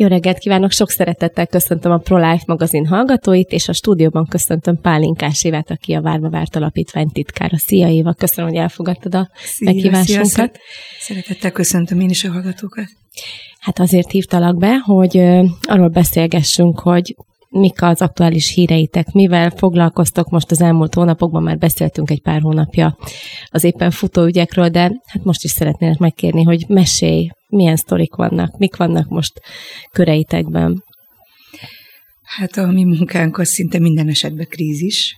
[0.00, 5.44] Jó reggelt kívánok, sok szeretettel köszöntöm a ProLife magazin hallgatóit, és a stúdióban köszöntöm Pálinkás
[5.44, 7.58] Évát, aki a Várva Várt Alapítvány titkára.
[7.58, 10.30] Szia Éva, köszönöm, hogy elfogadtad a szia, meghívásunkat.
[10.30, 10.50] Szia,
[10.98, 12.84] szeretettel köszöntöm én is a hallgatókat.
[13.58, 15.18] Hát azért hívtalak be, hogy
[15.60, 17.16] arról beszélgessünk, hogy
[17.50, 22.96] mik az aktuális híreitek, mivel foglalkoztok most az elmúlt hónapokban, már beszéltünk egy pár hónapja
[23.48, 28.58] az éppen futó ügyekről, de hát most is szeretnének megkérni, hogy mesélj, milyen sztorik vannak,
[28.58, 29.40] mik vannak most
[29.92, 30.84] köreitekben.
[32.22, 35.16] Hát a mi munkánk az szinte minden esetben krízis.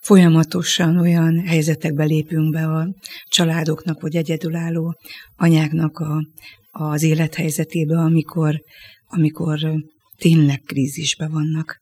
[0.00, 2.94] Folyamatosan olyan helyzetekbe lépünk be a
[3.28, 4.96] családoknak, vagy egyedülálló
[5.36, 6.26] anyáknak a,
[6.70, 8.62] az élethelyzetébe, amikor,
[9.06, 9.58] amikor
[10.22, 11.80] tényleg krízisbe vannak.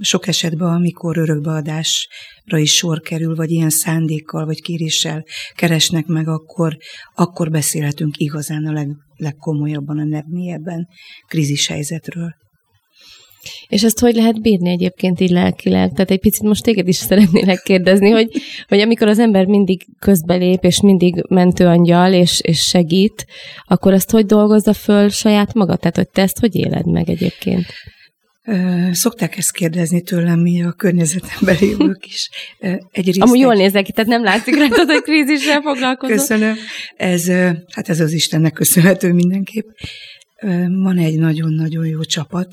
[0.00, 6.76] Sok esetben, amikor örökbeadásra is sor kerül, vagy ilyen szándékkal, vagy kéréssel keresnek meg, akkor,
[7.14, 10.88] akkor beszélhetünk igazán a leg, legkomolyabban, a legmélyebben
[11.26, 12.34] krízis helyzetről.
[13.68, 15.92] És ezt hogy lehet bírni egyébként így lelkileg?
[15.92, 18.28] Tehát egy picit most téged is szeretnélek kérdezni, hogy,
[18.68, 23.26] hogy amikor az ember mindig közbelép, és mindig mentőangyal, és, és segít,
[23.64, 25.76] akkor ezt hogy dolgozza föl saját maga?
[25.76, 27.66] Tehát, hogy te ezt hogy éled meg egyébként?
[28.92, 32.30] Szokták ezt kérdezni tőlem, mi a környezetemben lévők is.
[32.90, 36.16] Egy Amúgy jól nézek ki, tehát nem látszik rajtad, hogy krízissel foglalkozol.
[36.16, 36.54] Köszönöm.
[36.96, 37.28] Ez,
[37.72, 39.68] hát ez az Istennek köszönhető mindenképp.
[40.68, 42.48] Van egy nagyon-nagyon jó csapat,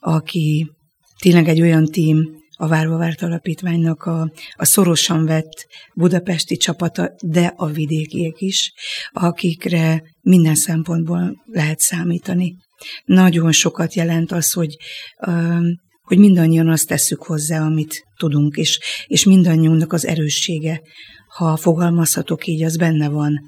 [0.00, 0.70] aki
[1.18, 7.52] tényleg egy olyan tím, a Várva Várt Alapítványnak a, a szorosan vett budapesti csapata, de
[7.56, 8.72] a vidékiek is,
[9.12, 12.56] akikre minden szempontból lehet számítani.
[13.04, 14.76] Nagyon sokat jelent az, hogy,
[16.02, 20.80] hogy mindannyian azt tesszük hozzá, amit tudunk, és, és mindannyiunknak az erőssége,
[21.36, 23.40] ha fogalmazhatok így, az benne van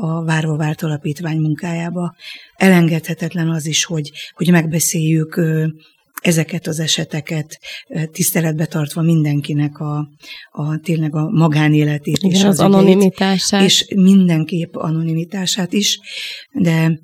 [0.00, 2.14] a Várva Várt Alapítvány munkájába.
[2.54, 5.40] Elengedhetetlen az is, hogy, hogy megbeszéljük
[6.22, 7.58] ezeket az eseteket
[8.12, 10.08] tiszteletbe tartva mindenkinek a,
[10.50, 13.62] a tényleg a magánéletét Igen, és az, az anonimitását.
[13.62, 15.98] És mindenképp anonimitását is,
[16.52, 17.00] de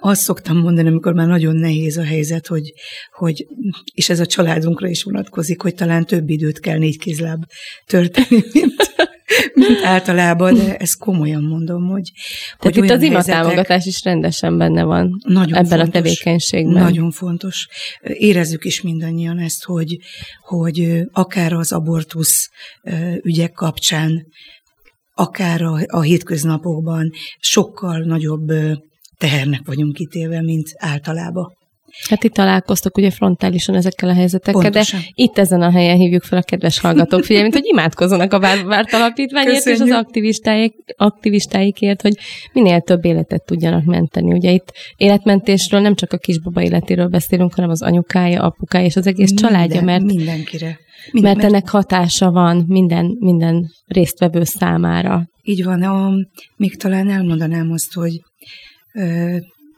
[0.00, 2.72] azt szoktam mondani, amikor már nagyon nehéz a helyzet, hogy,
[3.12, 3.46] hogy
[3.94, 7.44] és ez a családunkra is vonatkozik, hogy talán több időt kell négy kézláb
[7.86, 8.94] törteni, mint,
[9.54, 12.10] mint általában, de ezt komolyan mondom, hogy...
[12.58, 16.82] Tehát hogy itt az imatámogatás is rendesen benne van nagyon ebben fontos, a tevékenységben.
[16.82, 17.68] Nagyon fontos.
[18.02, 19.98] Érezzük is mindannyian ezt, hogy,
[20.40, 22.50] hogy akár az abortusz
[23.22, 24.26] ügyek kapcsán,
[25.14, 28.52] akár a, a hétköznapokban sokkal nagyobb
[29.18, 31.56] tehernek vagyunk kitélve, mint általában.
[32.08, 35.00] Hát itt találkoztok ugye frontálisan ezekkel a helyzetekkel, Pontosan.
[35.00, 38.92] de itt ezen a helyen hívjuk fel a kedves hallgatók figyelmét, hogy imádkozzanak a várt
[38.92, 39.86] alapítványért Köszönjük.
[39.86, 42.14] és az aktivistáik, aktivistáikért, hogy
[42.52, 44.32] minél több életet tudjanak menteni.
[44.32, 49.06] Ugye itt életmentésről nem csak a kisbaba életéről beszélünk, hanem az anyukája, apukája és az
[49.06, 50.78] egész Minden, családja, mert mindenkire.
[51.10, 55.28] Minden, mert ennek hatása van minden, minden résztvevő számára.
[55.42, 56.10] Így van, a,
[56.56, 58.20] még talán elmondanám azt, hogy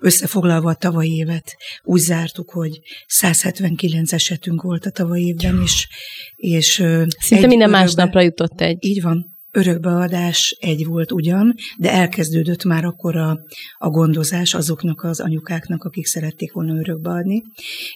[0.01, 5.89] összefoglalva a tavalyi évet, úgy zártuk, hogy 179 esetünk volt a tavalyi évben is,
[6.37, 6.85] és
[7.19, 8.85] Szinte minden másnapra jutott egy.
[8.85, 13.41] Így van, Örökbeadás egy volt ugyan, de elkezdődött már akkor a,
[13.79, 17.43] a gondozás azoknak az anyukáknak, akik szerették volna örökbeadni,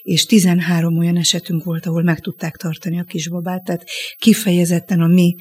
[0.03, 3.83] és 13 olyan esetünk volt, ahol meg tudták tartani a kisbabát, tehát
[4.17, 5.35] kifejezetten a mi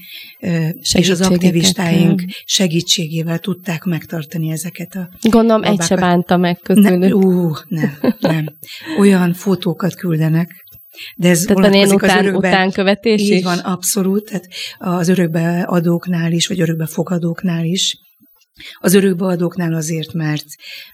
[0.92, 5.80] és az aktivistáink segítségével tudták megtartani ezeket a Gondolom, babákat.
[5.80, 6.98] egy se bánta meg közülük.
[6.98, 8.46] Ne, ú, nem, nem.
[8.98, 10.64] Olyan fotókat küldenek,
[11.16, 13.42] de ez tehát én után, az örökbe, utánkövetés így is?
[13.42, 14.24] van, abszolút.
[14.24, 17.96] Tehát az örökbeadóknál is, vagy örökbefogadóknál is.
[18.80, 20.44] Az örökbeadóknál azért, mert,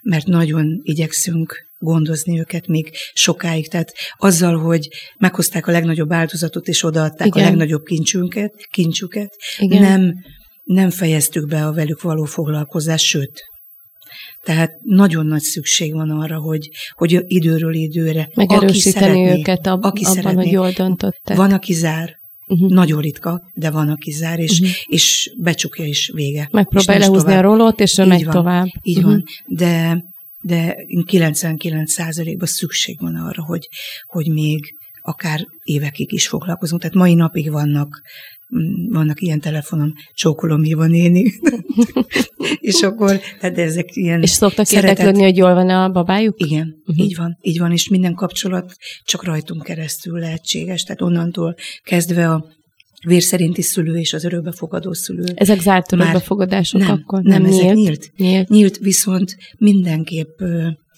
[0.01, 3.69] mert nagyon igyekszünk gondozni őket még sokáig.
[3.69, 4.87] Tehát azzal, hogy
[5.17, 7.43] meghozták a legnagyobb áldozatot, és odaadták Igen.
[7.43, 9.81] a legnagyobb kincsünket, kincsüket, Igen.
[9.81, 10.13] nem,
[10.63, 13.43] nem fejeztük be a velük való foglalkozást, sőt,
[14.43, 18.29] tehát nagyon nagy szükség van arra, hogy, hogy időről időre.
[18.33, 21.37] Megerősíteni aki szeretné, őket ab, aki abban, szeretné, hogy jól döntöttek.
[21.37, 22.15] Van, aki zár,
[22.49, 22.69] Uh-huh.
[22.69, 24.75] Nagyon ritka, de van, aki zár, és, uh-huh.
[24.85, 26.47] és becsukja is vége.
[26.51, 27.43] Megpróbálja lehúzni tovább.
[27.43, 28.67] a rólót, és ő megy van, tovább.
[28.81, 29.11] Így uh-huh.
[29.11, 30.03] van, de,
[30.41, 30.75] de
[31.11, 33.67] 99%-ban szükség van arra, hogy,
[34.05, 34.75] hogy még
[35.07, 36.81] akár évekig is foglalkozunk.
[36.81, 38.01] Tehát mai napig vannak
[38.55, 41.33] Mm, vannak ilyen telefonon, csókolom, híva néni.
[42.59, 44.89] és akkor, tehát ezek ilyen És szoktak szeretet...
[44.89, 46.39] érdeklődni, hogy jól van a babájuk?
[46.39, 47.05] Igen, uh-huh.
[47.05, 52.45] így van, így van, és minden kapcsolat csak rajtunk keresztül lehetséges, tehát onnantól kezdve a
[53.07, 55.25] vérszerinti szülő és az örökbefogadó szülő.
[55.35, 57.21] Ezek zárt örökbefogadások nem, akkor?
[57.21, 58.11] Nem, nem ezek nyílt.
[58.17, 60.39] Nyílt, nyílt viszont mindenképp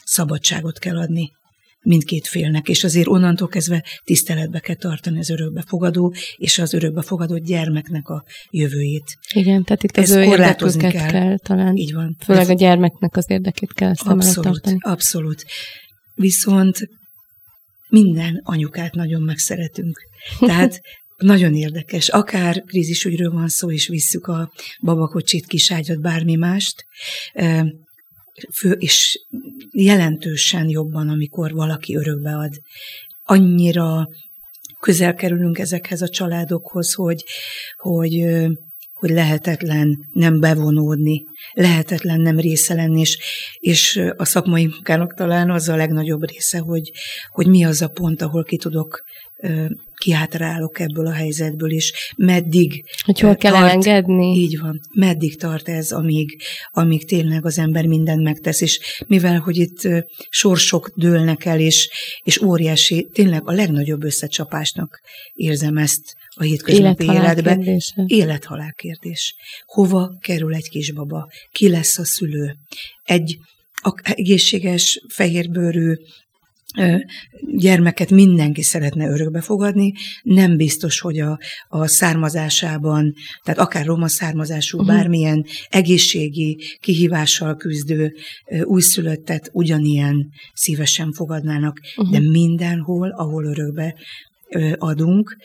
[0.04, 1.32] szabadságot kell adni
[1.81, 8.08] mindkét félnek, és azért onnantól kezdve tiszteletbe kell tartani az örökbefogadó és az örökbefogadott gyermeknek
[8.08, 9.18] a jövőjét.
[9.34, 11.10] Igen, tehát itt az ő érdeküket kell.
[11.10, 11.76] kell talán.
[11.76, 12.16] Így van.
[12.26, 14.78] Főleg a gyermeknek az érdekét kell szem abszolút, tartani.
[14.80, 15.46] Abszolút.
[16.14, 16.78] Viszont
[17.90, 20.00] minden anyukát nagyon megszeretünk.
[20.40, 20.82] Tehát
[21.18, 22.10] nagyon érdekes.
[22.10, 24.52] Akár krízisügyről van szó, és visszük a
[24.82, 26.86] babakocsit, kiságyat, bármi mást,
[28.53, 29.25] fő, és
[29.71, 32.53] jelentősen jobban, amikor valaki örökbe ad.
[33.24, 34.07] Annyira
[34.80, 37.24] közel kerülünk ezekhez a családokhoz, hogy,
[37.77, 38.25] hogy,
[38.94, 43.18] hogy lehetetlen nem bevonódni, lehetetlen nem része lenni, és,
[43.59, 46.91] és a szakmai munkának talán az a legnagyobb része, hogy,
[47.30, 49.03] hogy mi az a pont, ahol ki tudok
[49.95, 54.36] kiátrálok ebből a helyzetből, és meddig Hogy hol kell tart, elengedni?
[54.36, 54.80] Így van.
[54.94, 56.41] Meddig tart ez, amíg,
[56.71, 59.88] amíg tényleg az ember mindent megtesz, és mivel, hogy itt
[60.30, 61.89] sorsok dőlnek el, és,
[62.24, 65.01] és óriási, tényleg a legnagyobb összecsapásnak
[65.33, 67.81] érzem ezt a hétköznapi életben.
[68.06, 69.36] Élet-halál kérdés.
[69.65, 71.30] Hova kerül egy kisbaba?
[71.51, 72.56] Ki lesz a szülő?
[73.03, 73.38] Egy
[74.03, 75.94] egészséges, fehérbőrű,
[77.56, 79.94] gyermeket mindenki szeretne örökbe fogadni,
[80.24, 83.13] nem biztos, hogy a, a származásában,
[83.44, 84.95] tehát akár roma származású, uh-huh.
[84.95, 88.13] bármilyen egészségi kihívással küzdő
[88.63, 92.13] újszülöttet ugyanilyen szívesen fogadnának, uh-huh.
[92.13, 93.95] de mindenhol, ahol örökbe
[94.77, 95.38] adunk,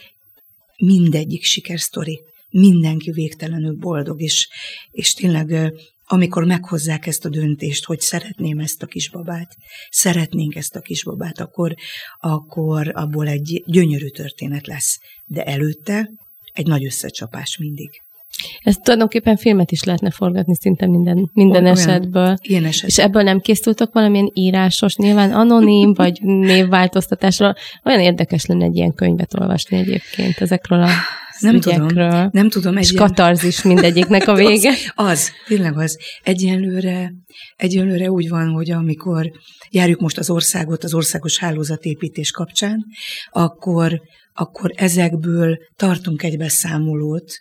[0.77, 2.21] mindegyik sikersztori
[2.51, 4.49] mindenki végtelenül boldog, és,
[4.91, 5.73] és tényleg
[6.07, 9.57] amikor meghozzák ezt a döntést, hogy szeretném ezt a kisbabát,
[9.91, 11.75] szeretnénk ezt a kisbabát, akkor,
[12.21, 15.01] akkor abból egy gyönyörű történet lesz.
[15.25, 16.11] De előtte
[16.53, 18.04] egy nagy összecsapás mindig.
[18.63, 22.37] Ezt tulajdonképpen filmet is lehetne forgatni szinte minden, minden Olyan, esetből.
[22.43, 22.89] Ilyen eset.
[22.89, 27.55] És ebből nem készültek valamilyen írásos, nyilván anonim, vagy névváltoztatásra.
[27.85, 30.89] Olyan érdekes lenne egy ilyen könyvet olvasni egyébként ezekről a
[31.41, 31.87] nem tudom,
[32.31, 32.77] nem tudom.
[32.77, 33.07] És egyen...
[33.07, 34.71] katarzis mindegyiknek a vége.
[34.95, 35.99] az, az, tényleg az.
[36.23, 37.13] Egyenlőre,
[37.57, 39.31] egyenlőre úgy van, hogy amikor
[39.71, 42.85] járjuk most az országot az országos hálózatépítés kapcsán,
[43.31, 44.01] akkor,
[44.33, 47.33] akkor ezekből tartunk egy beszámolót,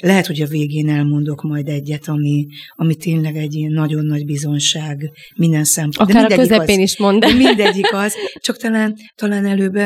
[0.00, 2.46] lehet, hogy a végén elmondok majd egyet, ami,
[2.76, 6.16] ami tényleg egy ilyen nagyon nagy bizonság minden szempontból.
[6.16, 7.20] Akár a közepén az, is mond.
[7.20, 9.78] De mindegyik az, csak talán, talán előbb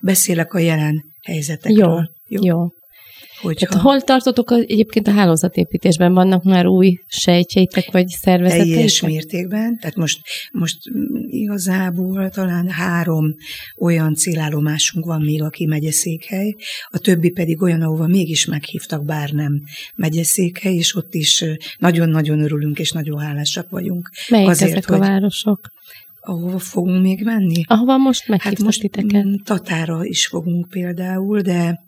[0.00, 2.10] beszélek a jelen helyzetekről.
[2.28, 2.44] Jó, jó.
[2.44, 2.66] jó.
[3.42, 3.66] Hogyha...
[3.66, 6.12] Tehát hol tartotok egyébként a hálózatépítésben?
[6.14, 8.74] Vannak már új sejtjeitek, vagy szervezeteitek?
[8.74, 9.78] Teljes mértékben.
[9.78, 10.20] Tehát most,
[10.52, 10.78] most
[11.26, 13.34] igazából talán három
[13.78, 16.54] olyan célállomásunk van még, aki megyeszékhely,
[16.88, 19.62] a többi pedig olyan, ahova mégis meghívtak, bár nem
[19.94, 21.44] megyeszékhely, és ott is
[21.78, 24.10] nagyon-nagyon örülünk, és nagyon hálásak vagyunk.
[24.28, 24.96] Melyik azért, ezek hogy...
[24.96, 25.70] a városok?
[26.24, 27.62] ahova fogunk még menni?
[27.66, 29.26] Ahova most meghívtak hát most titeket.
[29.44, 31.80] Tatára is fogunk például, de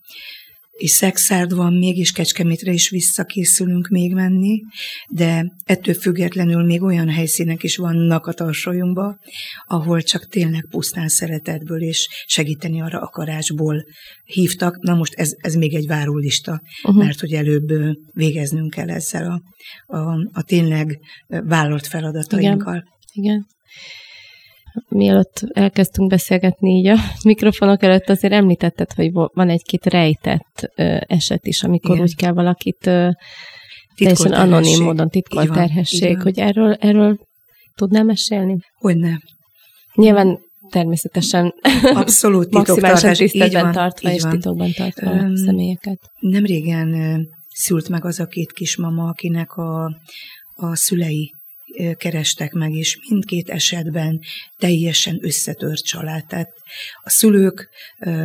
[0.77, 4.61] és Szexárd van még, és Kecskemétre is visszakészülünk még menni,
[5.09, 9.19] de ettől függetlenül még olyan helyszínek is vannak a tarsolyunkban,
[9.67, 13.85] ahol csak tényleg pusztán szeretetből és segíteni arra akarásból
[14.25, 14.81] hívtak.
[14.81, 17.05] Na most ez, ez még egy várólista, uh-huh.
[17.05, 19.43] mert hogy előbb végeznünk kell ezzel a,
[19.97, 22.85] a, a tényleg vállalt feladatainkkal.
[23.13, 23.25] Igen.
[23.25, 23.47] Igen
[24.89, 30.71] mielőtt elkezdtünk beszélgetni így a mikrofonok előtt, azért említetted, hogy van egy-két rejtett
[31.07, 32.03] eset is, amikor Igen.
[32.03, 32.91] úgy kell valakit
[33.97, 37.19] teljesen anonim módon titkolt terhesség, hogy erről, erről
[37.75, 38.59] tudnál mesélni?
[38.79, 39.21] Hogyne.
[39.95, 40.39] Nyilván
[40.69, 41.55] természetesen
[41.95, 45.99] Abszolút maximálisan tiszteletben tartva és titokban tartva um, személyeket.
[46.21, 49.85] Nem régen szült meg az a két kismama, akinek a,
[50.55, 51.33] a szülei
[51.97, 54.21] kerestek meg, és mindkét esetben
[54.57, 56.27] teljesen összetört család.
[56.27, 56.51] Tehát
[57.03, 57.69] a szülők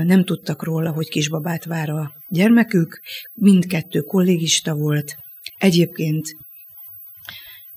[0.04, 3.00] nem tudtak róla, hogy kisbabát vár a gyermekük,
[3.34, 5.16] mindkettő kollégista volt.
[5.58, 6.26] Egyébként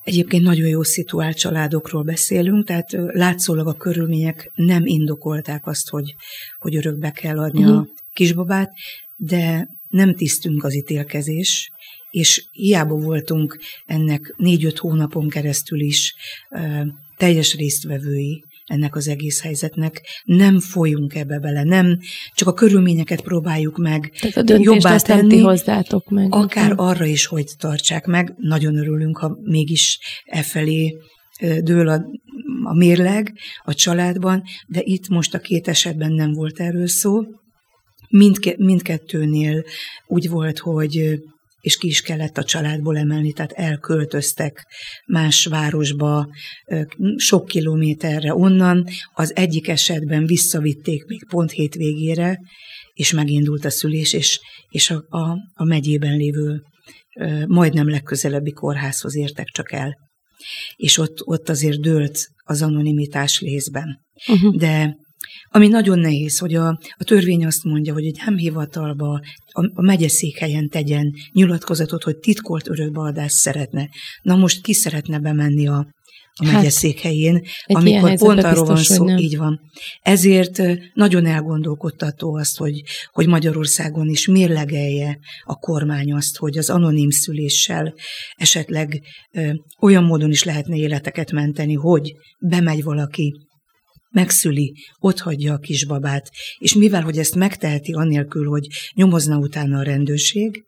[0.04, 6.14] Egyébként nagyon jó szituált családokról beszélünk, tehát látszólag a körülmények nem indokolták azt, hogy,
[6.58, 7.78] hogy örökbe kell adni uh-huh.
[7.78, 8.70] a kisbabát,
[9.16, 11.70] de nem tisztünk az ítélkezés,
[12.12, 16.14] és hiába voltunk ennek négy-öt hónapon keresztül is
[17.16, 21.98] teljes résztvevői ennek az egész helyzetnek, nem folyunk ebbe bele, nem
[22.34, 26.34] csak a körülményeket próbáljuk meg Tehát a jobbá tenni, hozzátok meg.
[26.34, 26.78] Akár nem?
[26.78, 28.34] arra is, hogy tartsák meg.
[28.36, 30.96] Nagyon örülünk, ha mégis e felé
[31.60, 32.04] dől a,
[32.64, 37.20] a mérleg a családban, de itt most a két esetben nem volt erről szó.
[38.08, 39.64] Mindke, mindkettőnél
[40.06, 41.20] úgy volt, hogy
[41.62, 44.66] és ki is kellett a családból emelni, tehát elköltöztek
[45.06, 46.28] más városba,
[47.16, 48.86] sok kilométerre onnan.
[49.14, 52.38] Az egyik esetben visszavitték még pont hétvégére,
[52.92, 56.62] és megindult a szülés, és, és a, a, a megyében lévő
[57.46, 59.98] majdnem legközelebbi kórházhoz értek csak el.
[60.76, 64.00] És ott, ott azért dőlt az anonimitás lézben.
[64.28, 64.56] Uh-huh.
[64.56, 64.96] De
[65.48, 69.20] ami nagyon nehéz, hogy a, a törvény azt mondja, hogy egy hivatalba
[69.52, 73.88] a, a megyeszékhelyen tegyen nyilatkozatot, hogy titkolt örökbeadást szeretne.
[74.22, 75.86] Na most ki szeretne bemenni a,
[76.34, 79.60] a hát, megyeszékhelyén, amikor pont arról van szó, így van.
[80.02, 80.62] Ezért
[80.94, 87.94] nagyon elgondolkodtató azt, hogy, hogy Magyarországon is mérlegelje a kormány azt, hogy az anonim szüléssel
[88.36, 89.02] esetleg
[89.32, 93.34] ö, olyan módon is lehetne életeket menteni, hogy bemegy valaki
[94.12, 100.64] megszüli, otthagyja a kisbabát, és mivel, hogy ezt megteheti annélkül, hogy nyomozna utána a rendőrség,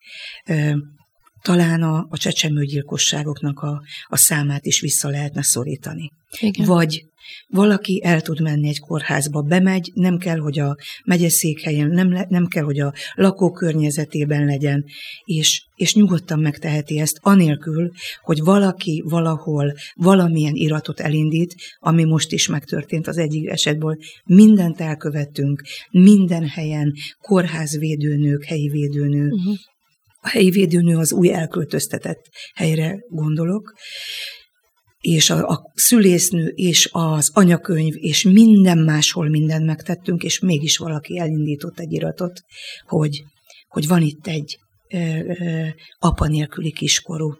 [1.42, 6.10] talán a, a csecsemőgyilkosságoknak a, a számát is vissza lehetne szorítani.
[6.40, 6.66] Igen.
[6.66, 7.04] Vagy
[7.46, 12.46] valaki el tud menni egy kórházba, bemegy, nem kell, hogy a megyeszékhelyen, nem, le, nem
[12.46, 14.84] kell, hogy a lakókörnyezetében legyen,
[15.24, 17.90] és, és nyugodtan megteheti ezt, anélkül,
[18.22, 23.96] hogy valaki valahol valamilyen iratot elindít, ami most is megtörtént az egyik esetből.
[24.24, 29.54] Mindent elkövettünk, minden helyen, kórházvédőnők, helyi védőnő, uh-huh.
[30.24, 33.74] A helyi védőnő az új elköltöztetett helyre gondolok,
[35.04, 41.18] és a, a szülésznő, és az anyakönyv, és minden máshol mindent megtettünk, és mégis valaki
[41.18, 42.40] elindított egy iratot,
[42.86, 43.24] hogy,
[43.68, 44.58] hogy van itt egy
[44.88, 45.66] ö, ö,
[45.98, 47.34] apa nélküli kiskorú.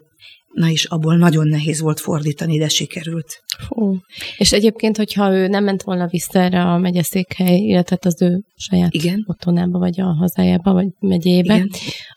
[0.53, 3.43] Na és abból nagyon nehéz volt fordítani, de sikerült.
[3.67, 3.97] Fú.
[4.37, 8.93] És egyébként, hogyha ő nem ment volna vissza erre a megyeszékhely, illetve az ő saját
[8.93, 9.23] Igen.
[9.27, 11.69] otthonába, vagy a hazájába, vagy megyébe, Igen.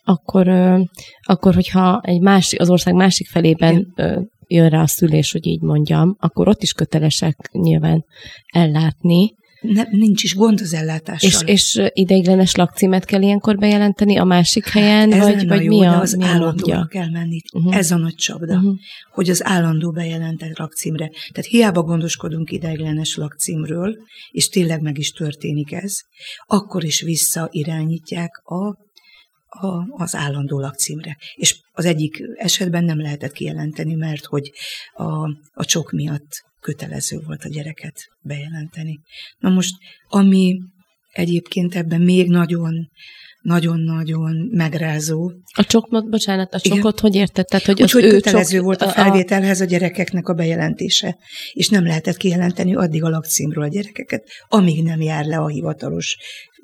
[0.05, 0.49] akkor,
[1.23, 5.61] akkor, hogyha egy másik, az ország másik felében Igen jön rá a szülés, hogy így
[5.61, 8.05] mondjam, akkor ott is kötelesek nyilván
[8.53, 9.37] ellátni.
[9.61, 11.49] Ne, nincs is gond az ellátással.
[11.49, 15.79] És, és ideiglenes lakcímet kell ilyenkor bejelenteni a másik hát, helyen, hát, vagy, vagy jó,
[15.79, 17.41] mi a, az mi állandóra kell menni.
[17.53, 17.77] Uh-huh.
[17.77, 18.75] Ez a nagy csapda, uh-huh.
[19.13, 21.09] hogy az állandó bejelentett lakcímre.
[21.09, 23.97] Tehát hiába gondoskodunk ideiglenes lakcímről,
[24.31, 25.95] és tényleg meg is történik ez,
[26.47, 28.87] akkor is visszairányítják a
[29.61, 31.17] a, az állandó lakcímre.
[31.35, 34.53] És az egyik esetben nem lehetett kijelenteni, mert hogy
[34.93, 39.01] a, a csok miatt kötelező volt a gyereket bejelenteni.
[39.39, 39.75] Na most,
[40.09, 40.59] ami
[41.13, 42.91] egyébként ebben még nagyon
[43.43, 45.33] nagyon-nagyon megrázó.
[45.53, 46.93] A csokot, bocsánat, a csokot Igen.
[47.01, 47.47] hogy érted?
[47.47, 51.17] Tehát, hogy Úgy, hogy kötelező csok, volt a felvételhez a gyerekeknek a bejelentése,
[51.53, 56.17] és nem lehetett kijelenteni addig a lakcímről a gyerekeket, amíg nem jár le a hivatalos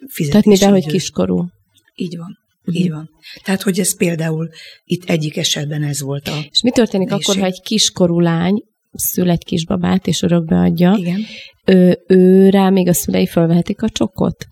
[0.08, 0.28] fizetés.
[0.28, 1.46] Tehát mivel, hogy kiskorú.
[1.94, 2.43] Így van.
[2.70, 3.10] Így van.
[3.42, 4.48] Tehát, hogy ez például
[4.84, 6.38] itt egyik esetben ez volt a...
[6.50, 7.30] És mi történik nehézség?
[7.30, 10.94] akkor, ha egy kiskorú lány szül egy kisbabát, és örökbe adja?
[10.98, 11.20] Igen.
[11.64, 14.46] Ő, ő rá még a szülei fölvehetik a csokot?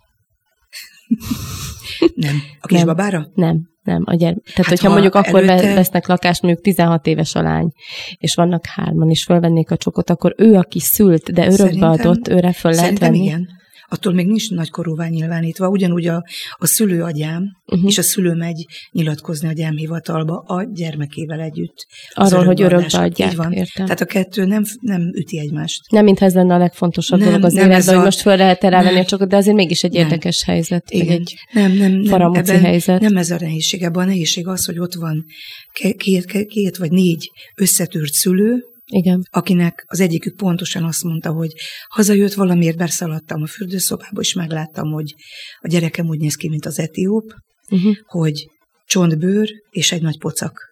[2.15, 2.43] nem.
[2.61, 3.19] A kisbabára?
[3.19, 3.71] Nem, nem.
[3.83, 4.35] Nem, a gyere...
[4.35, 5.75] Tehát, hát hogyha ha mondjuk akkor előtte...
[5.75, 7.69] vesznek lakást, mondjuk 16 éves a lány,
[8.17, 12.53] és vannak hárman, és fölvennék a csokot, akkor ő, aki szült, de örökbe adott, őre
[12.53, 13.23] föl lehet venni.
[13.23, 13.61] igen
[13.93, 15.69] attól még nincs nagykorúvá nyilvánítva.
[15.69, 16.25] Ugyanúgy a,
[16.59, 17.89] a szülő agyám, uh-huh.
[17.89, 21.87] és a szülő megy nyilatkozni a gyámhivatalba a gyermekével együtt.
[22.13, 23.53] Arról, hogy örökbe adják, van.
[23.53, 23.85] értem.
[23.85, 25.91] Tehát a kettő nem, nem üti egymást.
[25.91, 27.95] Nem, mintha ez lenne a legfontosabb nem, dolog az életben, a...
[27.95, 30.03] hogy most föl lehet rávenni a csokot, de azért mégis egy nem.
[30.03, 31.09] érdekes helyzet, Igen.
[31.09, 33.01] egy nem, nem, nem, ebben helyzet.
[33.01, 35.25] Nem ez a nehézség, ebben a nehézség az, hogy ott van
[35.73, 39.23] két, két, két vagy négy összetűrt szülő, igen.
[39.31, 41.53] akinek az egyikük pontosan azt mondta, hogy
[41.89, 45.15] hazajött valamiért, beszaladtam a fürdőszobába, és megláttam, hogy
[45.59, 47.33] a gyerekem úgy néz ki, mint az etióp,
[47.71, 47.97] uh-huh.
[48.07, 48.47] hogy
[48.87, 50.71] csontbőr és egy nagy pocak.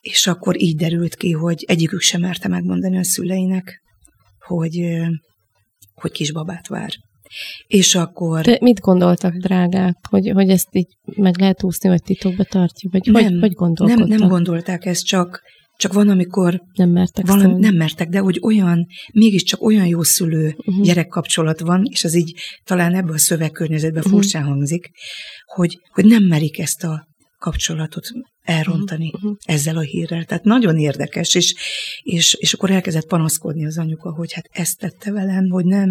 [0.00, 3.80] És akkor így derült ki, hogy egyikük sem merte megmondani a szüleinek,
[4.38, 4.80] hogy,
[5.94, 6.90] hogy kisbabát vár.
[7.66, 8.44] És akkor...
[8.44, 12.90] De mit gondoltak, drágák, hogy, hogy ezt így meg lehet úszni, vagy titokba tartja?
[12.92, 14.08] Vagy nem, hogy, hogy gondolkodtak?
[14.08, 15.42] Nem, nem gondolták ezt, csak
[15.78, 20.54] csak van, amikor nem mertek, valami, nem mertek, de hogy olyan, mégiscsak olyan jó szülő
[20.56, 20.84] uh-huh.
[20.84, 24.20] gyerek kapcsolat van, és az így talán ebből a szövegkörnyezetben uh-huh.
[24.20, 24.90] furcsán hangzik,
[25.44, 27.06] hogy, hogy nem merik ezt a
[27.38, 28.10] kapcsolatot
[28.42, 29.36] elrontani uh-huh.
[29.44, 30.24] ezzel a hírrel.
[30.24, 31.54] Tehát nagyon érdekes, és,
[32.02, 35.90] és, és akkor elkezdett panaszkodni az anyuka, hogy hát ezt tette velem, hogy nem.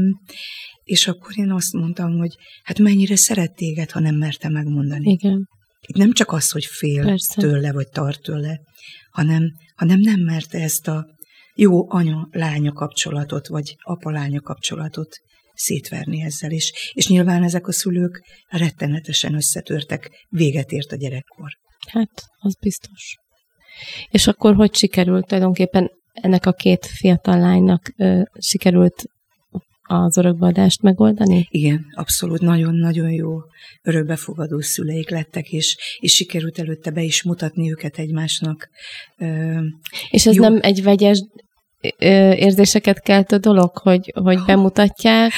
[0.84, 5.12] És akkor én azt mondtam, hogy hát mennyire szeret téged, ha nem merte megmondani.
[5.12, 5.48] Igen.
[5.88, 7.41] Itt nem csak az, hogy fél Persze.
[7.41, 8.60] tőle, vagy tart tőle,
[9.18, 11.06] hanem, hanem nem merte ezt a
[11.56, 15.18] jó anya-lánya kapcsolatot, vagy apa-lánya kapcsolatot
[15.54, 16.92] szétverni ezzel is.
[16.94, 21.50] És nyilván ezek a szülők rettenetesen összetörtek, véget ért a gyerekkor.
[21.88, 23.16] Hát, az biztos.
[24.10, 29.04] És akkor hogy sikerült tulajdonképpen ennek a két fiatal lánynak ö, sikerült
[29.88, 31.48] az örökbeadást megoldani?
[31.50, 33.29] Igen, abszolút nagyon-nagyon jó
[33.82, 38.70] örökbefogadó szüleik lettek, és, és sikerült előtte be is mutatni őket egymásnak.
[40.10, 40.41] És ez jó.
[40.41, 41.20] nem egy vegyes
[42.36, 45.32] érzéseket keltő dolog, hogy, hogy bemutatják,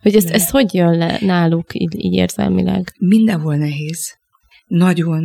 [0.00, 2.92] hogy ez, ez hogy jön le náluk így, így érzelmileg?
[2.98, 4.14] Mindenhol nehéz.
[4.66, 5.24] Nagyon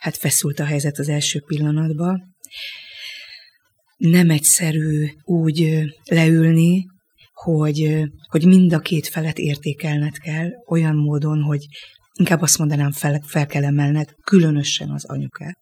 [0.00, 2.34] hát feszült a helyzet az első pillanatban.
[3.96, 6.86] Nem egyszerű úgy leülni,
[7.46, 11.66] hogy, hogy mind a két felet értékelned kell olyan módon, hogy
[12.18, 15.58] inkább azt mondanám, fel, fel kell emelned, különösen az anyukát,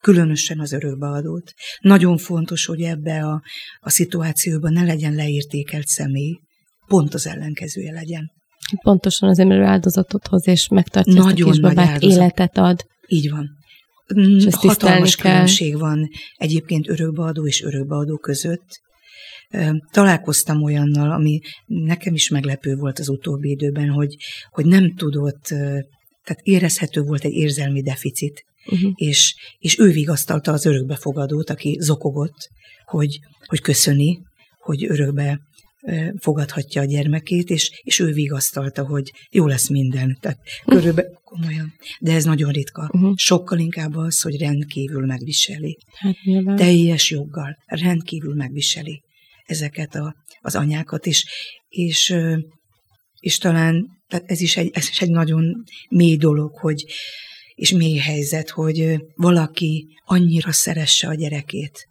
[0.00, 1.52] különösen az örökbeadót.
[1.80, 3.42] Nagyon fontos, hogy ebbe a,
[3.80, 6.38] a szituációban ne legyen leértékelt személy,
[6.86, 8.30] pont az ellenkezője legyen.
[8.82, 12.84] Pontosan azért, mert áldozatot hoz, és megtartja Nagyon ezt a kisbabát, életet ad.
[13.06, 13.48] Így van.
[14.36, 18.84] És Hatalmas különbség van egyébként örökbeadó és örökbeadó között,
[19.90, 24.16] Találkoztam olyannal, ami nekem is meglepő volt az utóbbi időben, hogy,
[24.50, 25.42] hogy nem tudott,
[26.24, 28.92] tehát érezhető volt egy érzelmi deficit, uh-huh.
[28.94, 32.48] és, és ő vigasztalta az örökbefogadót, aki zokogott,
[32.84, 34.18] hogy, hogy köszöni,
[34.58, 35.40] hogy örökbe
[36.18, 40.18] fogadhatja a gyermekét, és, és ő vigasztalta, hogy jó lesz minden.
[40.20, 41.72] Tehát körülbelül komolyan.
[42.00, 42.90] De ez nagyon ritka.
[42.92, 43.12] Uh-huh.
[43.16, 45.78] Sokkal inkább az, hogy rendkívül megviseli.
[45.92, 46.16] Hát,
[46.56, 49.02] Teljes joggal rendkívül megviseli
[49.46, 51.26] ezeket a, az anyákat, és,
[51.68, 52.14] és,
[53.20, 56.84] és talán tehát ez, is egy, ez is egy nagyon mély dolog, hogy,
[57.54, 61.86] és mély helyzet, hogy valaki annyira szeresse a gyerekét,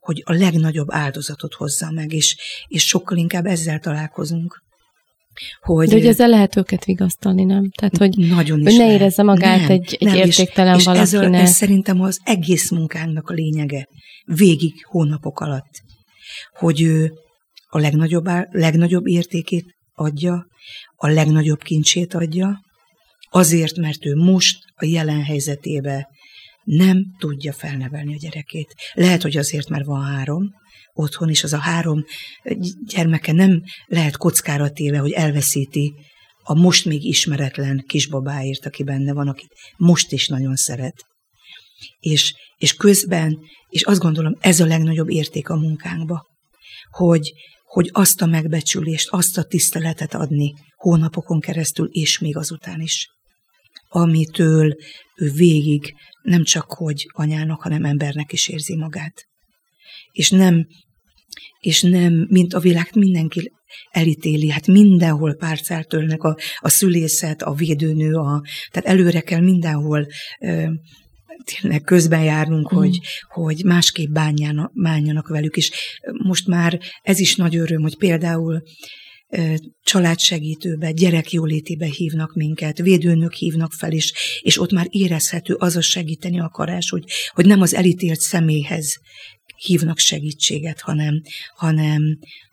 [0.00, 2.36] hogy a legnagyobb áldozatot hozza meg, és,
[2.66, 4.66] és sokkal inkább ezzel találkozunk.
[5.60, 7.70] Hogy, De hogy ezzel lehet őket vigasztalni, nem?
[7.70, 11.32] Tehát, hogy, nagyon is hogy ne érezze magát nem, egy, egy nem, értéktelen és, valakinek.
[11.32, 13.88] És ez, ez szerintem az egész munkánknak a lényege,
[14.24, 15.86] végig hónapok alatt
[16.50, 17.12] hogy ő
[17.68, 20.46] a legnagyobb, legnagyobb értékét adja,
[20.96, 22.60] a legnagyobb kincsét adja,
[23.30, 26.08] azért, mert ő most a jelen helyzetébe
[26.64, 28.74] nem tudja felnevelni a gyerekét.
[28.92, 30.50] Lehet, hogy azért, mert van három
[30.92, 32.04] otthon, és az a három
[32.86, 35.94] gyermeke nem lehet kockára téve, hogy elveszíti
[36.42, 41.04] a most még ismeretlen kisbabáért, aki benne van, akit most is nagyon szeret.
[41.98, 43.38] És, és közben,
[43.68, 46.26] és azt gondolom, ez a legnagyobb érték a munkánkba,
[46.90, 47.32] hogy,
[47.64, 53.08] hogy azt a megbecsülést, azt a tiszteletet adni hónapokon keresztül, és még azután is,
[53.88, 54.76] amitől
[55.16, 59.24] ő végig nem csak hogy anyának, hanem embernek is érzi magát.
[60.12, 60.66] És nem,
[61.60, 63.52] és nem, mint a világ mindenki
[63.90, 70.06] elítéli, hát mindenhol párcált törnek a, a szülészet, a védőnő, a, tehát előre kell mindenhol
[70.40, 70.66] ö,
[71.44, 72.76] tényleg közben járnunk, mm.
[72.76, 72.98] hogy,
[73.28, 75.70] hogy másképp bánjanak, bánjanak velük, és
[76.24, 78.62] most már ez is nagy öröm, hogy például
[79.82, 86.40] családsegítőbe, gyerekjólétébe hívnak minket, védőnök hívnak fel, és, és ott már érezhető az a segíteni
[86.40, 89.00] akarás, hogy, hogy nem az elítélt személyhez
[89.58, 91.22] hívnak segítséget, hanem,
[91.56, 92.02] hanem,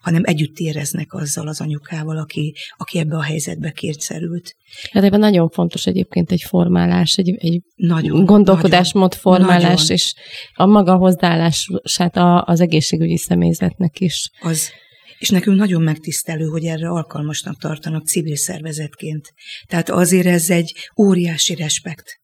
[0.02, 4.56] hanem együtt éreznek azzal az anyukával, aki, aki ebbe a helyzetbe kérszerült.
[4.92, 9.96] Hát ebben nagyon fontos egyébként egy formálás, egy, egy nagyon, gondolkodásmód nagyon, formálás, nagyon.
[9.96, 10.14] és
[10.54, 12.14] a maga hozzáállását
[12.46, 14.30] az egészségügyi személyzetnek is.
[14.40, 14.70] Az,
[15.18, 19.34] és nekünk nagyon megtisztelő, hogy erre alkalmasnak tartanak civil szervezetként.
[19.68, 22.24] Tehát azért ez egy óriási respekt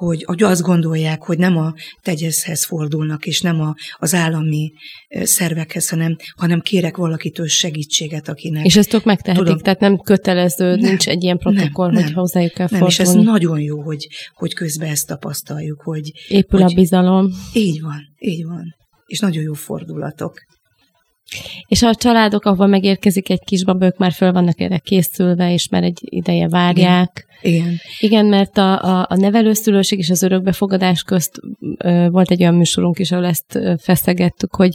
[0.00, 4.72] hogy, hogy azt gondolják, hogy nem a tegyezhez fordulnak, és nem a, az állami
[5.08, 8.64] szervekhez, hanem, hanem kérek valakitől segítséget, akinek...
[8.64, 12.12] És ezt ők megtehetik, tudom, tehát nem kötelező, nem, nincs egy ilyen protokoll, nem, hogy
[12.12, 13.10] hozzájuk kell nem, fordulni.
[13.10, 16.12] és ez nagyon jó, hogy, hogy közben ezt tapasztaljuk, hogy...
[16.28, 17.30] Épül hogy, a bizalom.
[17.52, 18.76] Így van, így van.
[19.06, 20.34] És nagyon jó fordulatok.
[21.66, 25.82] És a családok, ahova megérkezik egy kisbaba, ők már föl vannak erre készülve, és már
[25.82, 27.28] egy ideje várják.
[27.42, 27.76] Igen.
[28.00, 31.40] Igen, mert a, a, a nevelőszülőség és az örökbefogadás közt
[31.76, 34.72] ö, volt egy olyan műsorunk is, ahol ezt ö, feszegettük, hogy,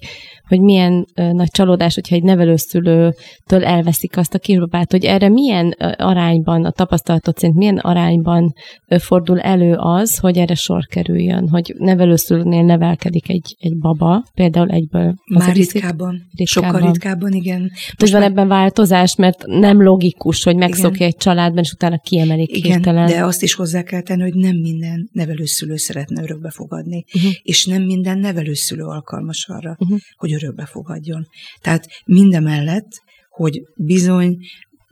[0.47, 5.75] hogy milyen ö, nagy csalódás, hogyha egy nevelőszülőtől elveszik azt a kisbabát, hogy erre milyen
[5.79, 8.53] ö, arányban, a tapasztalatot szerint milyen arányban
[8.87, 14.69] ö, fordul elő az, hogy erre sor kerüljön, hogy nevelőszülőnél nevelkedik egy, egy baba, például
[14.69, 15.13] egyből.
[15.25, 16.27] Már ritkábban, ritkábban.
[16.45, 17.71] Sokkal ritkábban, igen.
[17.99, 22.71] Most van ebben változás, mert nem logikus, hogy megszokja egy családban, és utána kiemelik igen,
[22.71, 23.07] hirtelen.
[23.07, 27.31] de azt is hozzá kell tenni, hogy nem minden nevelőszülő szeretne örökbe fogadni, uh-huh.
[27.41, 29.99] és nem minden nevelőszülő alkalmas arra, uh-huh.
[30.15, 31.27] hogy örökbe fogadjon.
[31.61, 32.89] Tehát mindemellett,
[33.29, 34.37] hogy bizony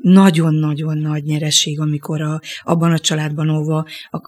[0.04, 4.20] nagyon-nagyon nagy nyereség, amikor a, abban a családban óva a,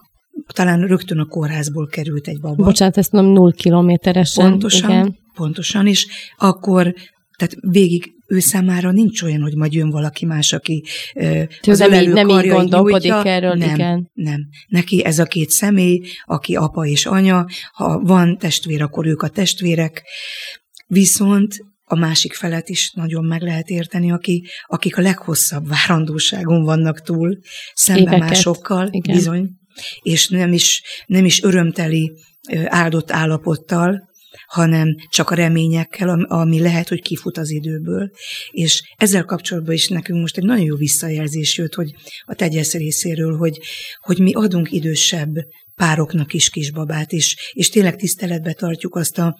[0.54, 2.64] talán rögtön a kórházból került egy baba.
[2.64, 4.50] Bocsánat, ezt mondom, null kilométeresen.
[4.50, 5.16] Pontosan, igen.
[5.34, 6.94] pontosan, és akkor
[7.36, 10.84] tehát végig ő számára nincs olyan, hogy majd jön valaki más, aki
[11.62, 13.32] az nem, így, nem így gondolkodik nyújtja.
[13.32, 14.10] erről, nem, igen.
[14.12, 19.22] Nem, neki ez a két személy, aki apa és anya, ha van testvér, akkor ők
[19.22, 20.02] a testvérek,
[20.86, 21.54] viszont
[21.88, 27.38] a másik felet is nagyon meg lehet érteni, aki, akik a leghosszabb várandóságon vannak túl,
[27.74, 28.28] szemben Éveket.
[28.28, 29.16] másokkal, Igen.
[29.16, 29.48] bizony,
[30.02, 32.12] és nem is, nem is örömteli
[32.64, 34.08] áldott állapottal,
[34.46, 38.10] hanem csak a reményekkel, ami lehet, hogy kifut az időből.
[38.50, 43.36] És ezzel kapcsolatban is nekünk most egy nagyon jó visszajelzés jött, hogy a tegyesz részéről,
[43.36, 43.58] hogy,
[44.00, 45.34] hogy mi adunk idősebb
[45.74, 49.38] pároknak is kisbabát, és, és tényleg tiszteletbe tartjuk azt a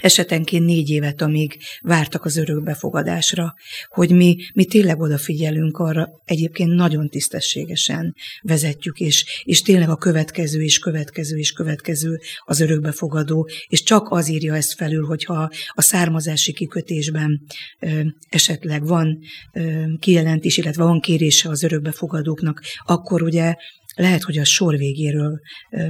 [0.00, 3.54] esetenként négy évet, amíg vártak az örökbefogadásra,
[3.88, 10.62] hogy mi, mi tényleg odafigyelünk arra, egyébként nagyon tisztességesen vezetjük, és, és tényleg a következő
[10.62, 16.52] és következő és következő az örökbefogadó, és csak az írja ezt felül, hogyha a származási
[16.52, 17.42] kikötésben
[17.78, 19.18] ö, esetleg van
[19.52, 23.54] ö, kijelentés, illetve van kérése az örökbefogadóknak, akkor ugye
[24.00, 25.40] lehet, hogy a sor végéről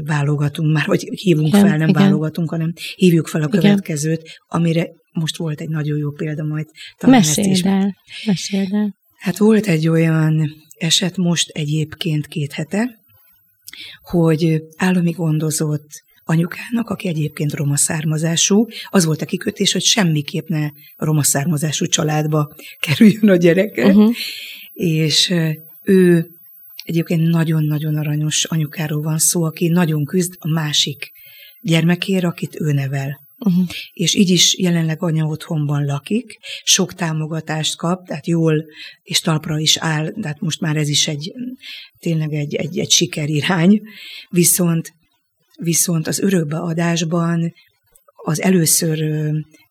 [0.05, 2.03] válogatunk már, vagy hívunk igen, fel, nem igen.
[2.03, 4.35] válogatunk, hanem hívjuk fel a következőt, igen.
[4.47, 6.67] amire most volt egy nagyon jó példa, majd
[6.99, 7.63] talán Meséld ezt is.
[7.63, 7.97] El.
[8.27, 8.95] Meséld el.
[9.19, 12.99] Hát volt egy olyan eset most egyébként két hete,
[14.03, 15.89] hogy állami gondozott
[16.25, 22.55] anyukának, aki egyébként roma származású, az volt a kikötés, hogy semmiképp ne roma származású családba
[22.87, 24.15] kerüljön a gyereke, uh-huh.
[24.73, 25.35] és
[25.83, 26.29] ő
[26.91, 31.11] Egyébként nagyon-nagyon aranyos anyukáról van szó, aki nagyon küzd a másik
[31.61, 33.21] gyermekért, akit ő nevel.
[33.39, 33.67] Uh-huh.
[33.93, 38.65] És így is jelenleg anya otthonban lakik, sok támogatást kap, tehát jól
[39.03, 41.33] és talpra is áll, tehát most már ez is egy
[41.99, 43.81] tényleg egy, egy, egy sikerirány,
[44.29, 44.93] viszont,
[45.63, 47.53] viszont az örökbeadásban
[48.25, 48.99] az először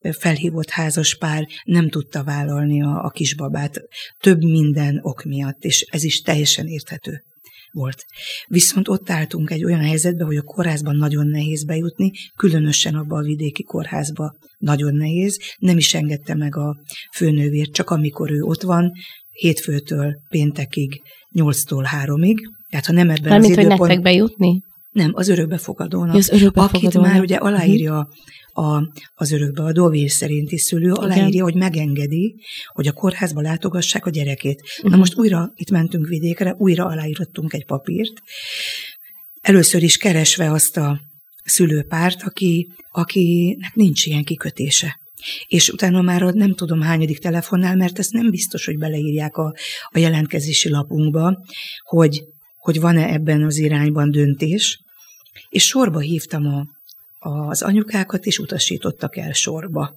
[0.01, 3.81] felhívott házaspár nem tudta vállalni a, a kisbabát
[4.19, 7.23] több minden ok miatt, és ez is teljesen érthető
[7.71, 8.05] volt.
[8.47, 13.23] Viszont ott álltunk egy olyan helyzetbe, hogy a kórházban nagyon nehéz bejutni, különösen abba a
[13.23, 16.77] vidéki kórházba nagyon nehéz, nem is engedte meg a
[17.15, 18.91] főnővér, csak amikor ő ott van,
[19.31, 22.37] hétfőtől péntekig, nyolctól háromig.
[22.69, 23.79] Tehát ha nem ebben Mármint, az időpont...
[23.79, 24.61] hogy nektek bejutni?
[24.89, 26.15] Nem, az örökbefogadónak.
[26.15, 26.95] Az örökbefogadónak.
[26.95, 28.07] Akit már ugye aláírja
[28.53, 31.43] a, az örökbeadó vér szerinti szülő, aláírja, Igen.
[31.43, 32.35] hogy megengedi,
[32.67, 34.61] hogy a kórházba látogassák a gyerekét.
[34.61, 34.83] Uh-huh.
[34.83, 34.99] Na mhm.
[34.99, 38.13] most újra itt mentünk vidékre, újra aláírottunk egy papírt,
[39.41, 40.99] először is keresve azt a
[41.43, 44.99] szülőpárt, aki, akinek nincs ilyen kikötése.
[45.47, 49.53] És utána már nem tudom hányadik telefonnál, mert ezt nem biztos, hogy beleírják a,
[49.89, 51.45] a jelentkezési lapunkba,
[51.83, 52.23] hogy
[52.59, 54.79] hogy van-e ebben az irányban döntés,
[55.49, 56.65] és sorba hívtam a,
[57.19, 59.95] az anyukákat, és utasítottak el sorba.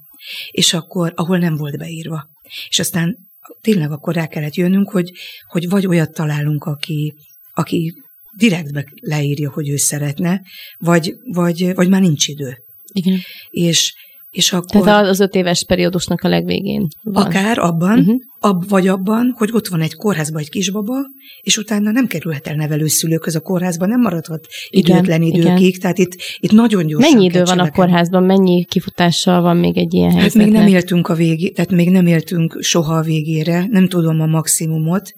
[0.50, 2.28] És akkor, ahol nem volt beírva.
[2.68, 3.16] És aztán
[3.60, 5.12] tényleg akkor rá kellett jönnünk, hogy,
[5.48, 7.14] hogy vagy olyat találunk, aki,
[7.52, 7.94] aki
[8.36, 10.42] direktbe leírja, hogy ő szeretne,
[10.78, 12.56] vagy, vagy, vagy már nincs idő.
[12.92, 13.20] Igen.
[13.50, 13.94] És,
[14.32, 17.24] és akkor, Tehát az öt éves periódusnak a legvégén van.
[17.24, 18.20] Akár abban, uh-huh.
[18.40, 20.94] ab, vagy abban, hogy ott van egy kórházban egy kisbaba,
[21.42, 25.80] és utána nem kerülhet el nevelőszülőköz a kórházban, nem maradhat időtlen igen, időkig, igen.
[25.80, 29.94] tehát itt, itt nagyon gyorsan Mennyi idő van a kórházban, mennyi kifutással van még egy
[29.94, 30.44] ilyen helyzetnek?
[30.44, 34.20] Hát még nem éltünk a végé, tehát még nem éltünk soha a végére, nem tudom
[34.20, 35.12] a maximumot,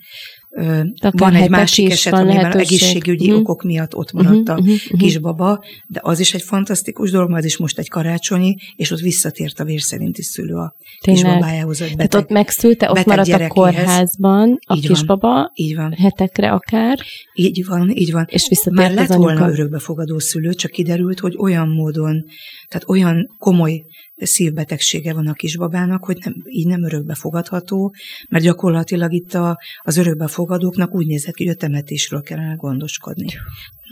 [0.54, 2.66] tehát van egy másik eset, amiben lehetőség.
[2.66, 3.40] egészségügyi uh-huh.
[3.40, 4.56] okok miatt ott maradt uh-huh.
[4.56, 4.98] a uh-huh.
[4.98, 9.60] kisbaba, de az is egy fantasztikus dolog, az is most egy karácsonyi, és ott visszatért
[9.60, 11.24] a vérszerinti szülő a Tényleg.
[11.24, 11.78] kisbabájához.
[11.78, 15.92] Beteg, Tehát ott megszülte, ott maradt a kórházban a így kisbaba, van, így van.
[15.92, 16.98] hetekre akár.
[17.34, 18.26] Így van, így van.
[18.28, 22.24] És visszatért Már lett volna örökbefogadó szülő, csak kiderült, hogy olyan módon,
[22.68, 23.82] tehát olyan komoly
[24.16, 27.94] szívbetegsége van a kisbabának, hogy nem, így nem örökbe fogadható,
[28.28, 33.28] mert gyakorlatilag itt a, az örökbe fogadóknak úgy nézett ki, hogy a temetésről kellene gondoskodni.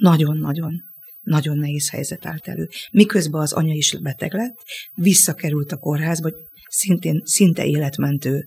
[0.00, 0.90] Nagyon-nagyon
[1.22, 2.68] nagyon nehéz helyzet állt elő.
[2.90, 4.56] Miközben az anya is beteg lett,
[4.94, 6.30] visszakerült a kórházba,
[6.68, 8.44] szintén szinte életmentő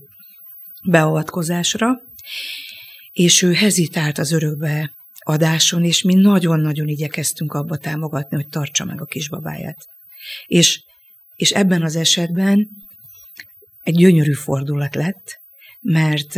[0.85, 2.01] beavatkozásra,
[3.11, 9.01] és ő hezitált az örökbe adáson, és mi nagyon-nagyon igyekeztünk abba támogatni, hogy tartsa meg
[9.01, 9.77] a kisbabáját.
[10.45, 10.83] És
[11.35, 12.69] és ebben az esetben
[13.83, 15.39] egy gyönyörű fordulat lett,
[15.81, 16.35] mert,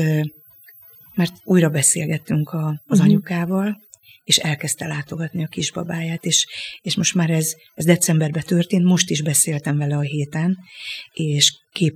[1.16, 3.06] mert újra beszélgettünk a, az uh-huh.
[3.06, 3.86] anyukával,
[4.24, 6.48] és elkezdte látogatni a kisbabáját, és,
[6.82, 10.58] és most már ez, ez decemberben történt, most is beszéltem vele a héten,
[11.14, 11.96] és kép,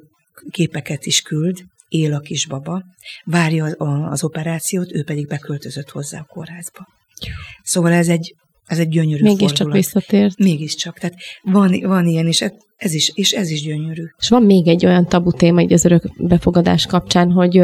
[0.49, 2.83] képeket is küld, él a kisbaba,
[3.23, 3.75] várja az,
[4.09, 6.87] az operációt, ő pedig beköltözött hozzá a kórházba.
[7.63, 8.35] Szóval ez egy
[8.71, 9.73] ez egy gyönyörű Mégiscsak fordulat.
[9.73, 10.37] visszatért.
[10.37, 10.99] Mégiscsak.
[10.99, 12.45] Tehát van, van ilyen, és
[12.77, 14.03] ez is, és ez is gyönyörű.
[14.19, 17.61] És van még egy olyan tabu téma így az örökbefogadás kapcsán, hogy,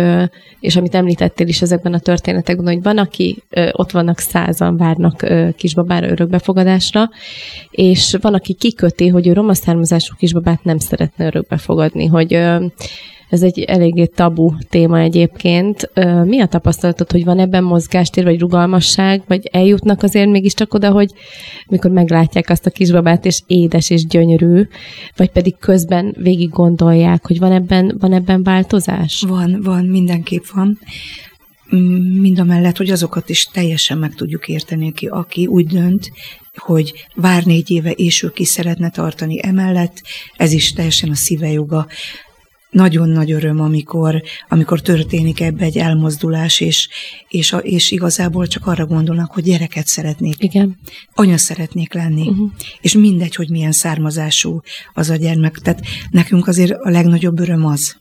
[0.60, 6.10] és amit említettél is ezekben a történetekben, hogy van, aki ott vannak százan, várnak kisbabára
[6.10, 7.10] örökbefogadásra,
[7.72, 12.40] és van, aki kiköti, hogy ő roma származású kisbabát nem szeretne örökbefogadni, hogy
[13.30, 15.92] ez egy eléggé tabu téma egyébként.
[16.24, 21.12] Mi a tapasztalatod, hogy van ebben mozgástér, vagy rugalmasság, vagy eljutnak azért mégiscsak oda, hogy
[21.68, 24.68] mikor meglátják azt a kisbabát, és édes és gyönyörű,
[25.16, 29.24] vagy pedig közben végig gondolják, hogy van ebben, van ebben változás?
[29.28, 30.80] Van, van, mindenképp van
[31.76, 36.12] mm, mind a mellett, hogy azokat is teljesen meg tudjuk érteni, ki, aki úgy dönt,
[36.56, 40.02] hogy vár négy éve, és ő ki szeretne tartani emellett,
[40.36, 41.88] ez is teljesen a szíve joga
[42.70, 46.90] nagyon nagy öröm, amikor, amikor történik ebbe egy elmozdulás, és,
[47.28, 50.44] és, a, és igazából csak arra gondolnak, hogy gyereket szeretnék.
[50.44, 50.78] Igen.
[51.14, 52.28] Anya szeretnék lenni.
[52.28, 52.52] Uh-huh.
[52.82, 54.62] És mindegy, hogy milyen származású
[54.94, 55.58] az a gyermek.
[55.58, 57.96] Tehát nekünk azért a legnagyobb öröm az,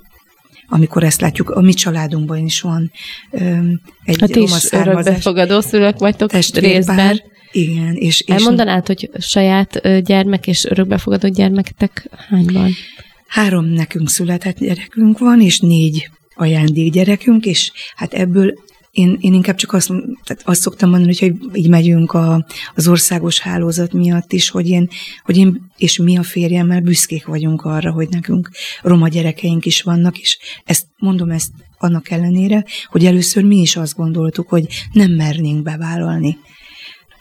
[0.69, 2.91] amikor ezt látjuk, a mi családunkban is van
[3.31, 7.23] um, egy hát roma is örökbefogadó szülők vagytok részben.
[7.53, 7.95] Igen.
[7.95, 12.71] És, és Elmondanád, hogy saját gyermek és örökbefogadó gyermeketek hány van?
[13.37, 18.55] Három nekünk született gyerekünk van, és négy ajándékgyerekünk, és hát ebből
[18.91, 19.87] én, én inkább csak azt,
[20.25, 24.89] tehát azt szoktam mondani, hogy így megyünk a, az országos hálózat miatt is, hogy én,
[25.25, 28.51] hogy én és mi a férjemmel büszkék vagyunk arra, hogy nekünk
[28.83, 33.97] roma gyerekeink is vannak, és ezt mondom ezt annak ellenére, hogy először mi is azt
[33.97, 36.39] gondoltuk, hogy nem mernénk bevállalni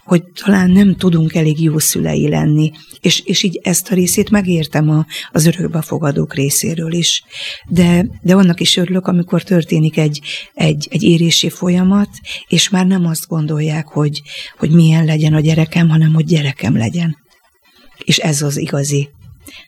[0.06, 4.90] hogy talán nem tudunk elég jó szülei lenni, és, és így ezt a részét megértem
[4.90, 7.24] a, az örökbefogadók részéről is.
[7.70, 10.22] De, de annak is örülök, amikor történik egy,
[10.54, 12.10] egy, egy érési folyamat,
[12.48, 14.22] és már nem azt gondolják, hogy,
[14.58, 17.18] hogy milyen legyen a gyerekem, hanem hogy gyerekem legyen.
[18.04, 19.10] És ez az igazi.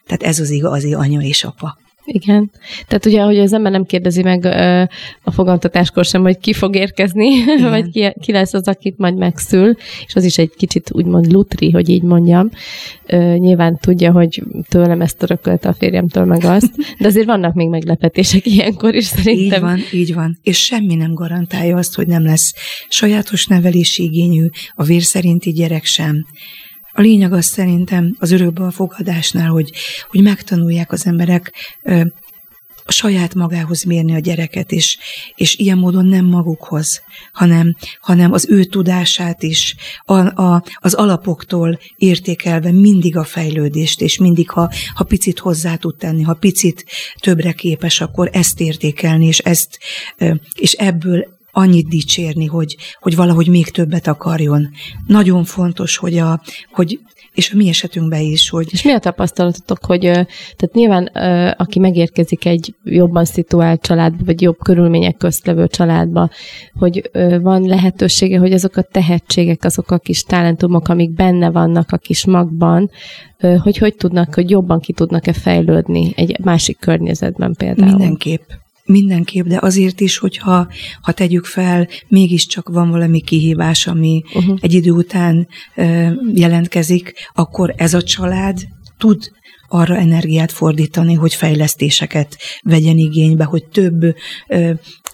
[0.06, 1.78] Tehát ez az igazi anya és apa.
[2.10, 2.52] Igen.
[2.88, 4.46] Tehát ugye, hogy az ember nem kérdezi meg
[5.24, 7.70] a fogantatáskor sem, hogy ki fog érkezni, Igen.
[7.70, 11.72] vagy ki, ki lesz az, akit majd megszül, és az is egy kicsit úgymond lutri,
[11.72, 12.50] hogy így mondjam.
[13.38, 18.46] Nyilván tudja, hogy tőlem ezt örökölte a férjemtől meg azt, de azért vannak még meglepetések
[18.56, 19.58] ilyenkor is szerintem.
[19.58, 20.38] Így van, így van.
[20.44, 22.54] És semmi nem garantálja azt, hogy nem lesz
[22.90, 26.26] sajátos nevelési igényű, a vér szerinti gyerek sem
[26.98, 29.72] a lényeg az szerintem az örökbe a fogadásnál, hogy,
[30.10, 31.54] hogy megtanulják az emberek
[32.86, 34.98] a saját magához mérni a gyereket, és,
[35.36, 41.80] és ilyen módon nem magukhoz, hanem, hanem az ő tudását is, a, a, az alapoktól
[41.96, 46.86] értékelve mindig a fejlődést, és mindig, ha, ha picit hozzá tud tenni, ha picit
[47.20, 49.80] többre képes, akkor ezt értékelni, és, ezt,
[50.56, 54.70] és ebből annyit dicsérni, hogy, hogy valahogy még többet akarjon.
[55.08, 56.42] Nagyon fontos, hogy, a,
[56.72, 57.00] hogy
[57.34, 58.68] és a mi esetünkben is, hogy...
[58.72, 61.06] És mi a tapasztalatotok, hogy tehát nyilván
[61.58, 66.30] aki megérkezik egy jobban szituált családba, vagy jobb körülmények közt levő családba,
[66.74, 67.10] hogy
[67.42, 72.26] van lehetősége, hogy azok a tehetségek, azok a kis talentumok, amik benne vannak a kis
[72.26, 72.90] magban,
[73.64, 77.98] hogy hogy tudnak, hogy jobban ki tudnak-e fejlődni egy másik környezetben például?
[77.98, 78.50] Mindenképp.
[78.88, 80.68] Mindenképp, de azért is, hogyha
[81.02, 84.58] ha tegyük fel, mégiscsak van valami kihívás, ami uh-huh.
[84.62, 89.32] egy idő után ö, jelentkezik, akkor ez a család tud
[89.68, 94.16] arra energiát fordítani, hogy fejlesztéseket vegyen igénybe, hogy több
[94.48, 94.72] ö,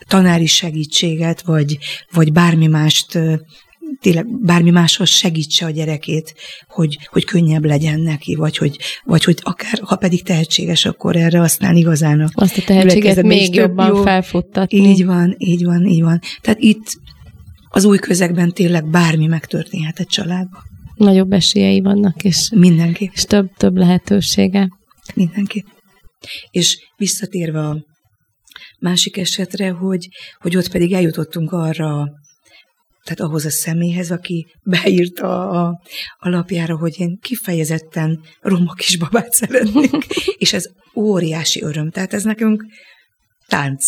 [0.08, 1.78] tanári segítséget, vagy,
[2.12, 3.20] vagy bármi mást
[4.02, 6.34] tényleg bármi máshoz segítse a gyerekét,
[6.68, 11.42] hogy, hogy könnyebb legyen neki, vagy hogy, vagy hogy akár, ha pedig tehetséges, akkor erre
[11.42, 14.78] aztán igazán a Azt a tehetséget még jobban jó, felfuttatni.
[14.78, 16.20] Így van, így van, így van.
[16.42, 17.02] Tehát itt
[17.70, 20.62] az új közegben tényleg bármi megtörténhet egy családban.
[20.96, 23.12] Nagyobb esélyei vannak, és, Mindenki.
[23.14, 24.70] és több, több lehetősége.
[25.16, 25.66] Mindenki.
[26.52, 27.86] És visszatérve a
[28.80, 30.08] másik esetre, hogy,
[30.40, 32.12] hogy ott pedig eljutottunk arra
[33.04, 35.82] tehát ahhoz a személyhez, aki beírta a,
[36.18, 40.06] a lapjára, hogy én kifejezetten roma kisbabát szeretnék,
[40.38, 41.90] és ez óriási öröm.
[41.90, 42.66] Tehát ez nekünk
[43.48, 43.86] tánc.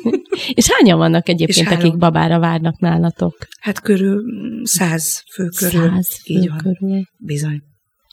[0.54, 3.46] és hányan vannak egyébként, három, akik babára várnak nálatok?
[3.60, 4.22] Hát körül
[4.62, 5.88] száz fő körül.
[5.90, 6.58] Száz fő így van.
[6.58, 7.02] körül.
[7.18, 7.62] Bizony.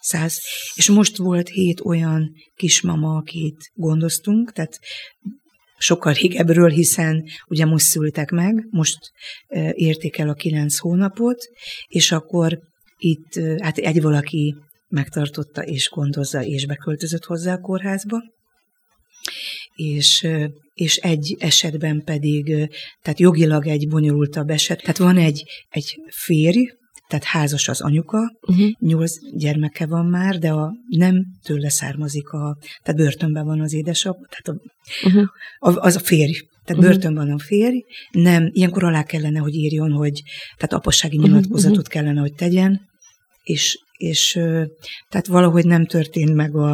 [0.01, 0.39] Száz.
[0.75, 4.79] És most volt hét olyan kismama, akit gondoztunk, tehát
[5.79, 8.97] sokkal régebről, hiszen ugye most szültek meg, most
[9.71, 11.37] érték el a kilenc hónapot,
[11.87, 12.59] és akkor
[12.97, 14.55] itt hát egy valaki
[14.87, 18.17] megtartotta és gondozza, és beköltözött hozzá a kórházba,
[19.75, 20.27] és,
[20.73, 22.45] és egy esetben pedig,
[23.01, 26.69] tehát jogilag egy bonyolultabb eset, tehát van egy, egy férj,
[27.09, 28.69] tehát házas az anyuka, uh-huh.
[28.79, 34.17] nyolc gyermeke van már, de a, nem tőle származik a, tehát börtönben van az édesap,
[34.29, 34.63] tehát a,
[35.07, 35.27] uh-huh.
[35.59, 36.31] a, az a férj,
[36.65, 36.85] tehát uh-huh.
[36.85, 37.79] börtönben van a férj,
[38.11, 40.21] nem, ilyenkor alá kellene, hogy írjon, hogy,
[40.57, 41.93] tehát apassági nyilatkozatot uh-huh.
[41.93, 42.81] kellene, hogy tegyen,
[43.43, 44.31] és, és
[45.09, 46.71] tehát valahogy nem történt meg a,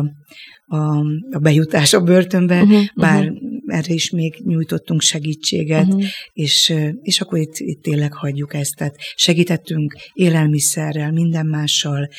[0.65, 0.97] a,
[1.31, 3.44] a bejutás a börtönbe, uh-huh, bár uh-huh.
[3.65, 6.03] Erre is még nyújtottunk segítséget, uh-huh.
[6.33, 8.75] és, és akkor itt, itt tényleg hagyjuk ezt.
[8.75, 12.09] Tehát segítettünk élelmiszerrel, minden mással,